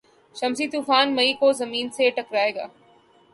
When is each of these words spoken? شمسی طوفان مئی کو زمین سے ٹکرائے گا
شمسی 0.35 0.67
طوفان 0.67 1.07
مئی 1.15 1.33
کو 1.39 1.51
زمین 1.61 1.89
سے 1.97 2.09
ٹکرائے 2.17 2.51
گا 2.55 2.65